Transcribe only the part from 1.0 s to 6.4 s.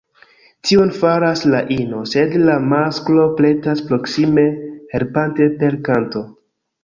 faras la ino, sed la masklo pretas proksime helpante “per kanto”.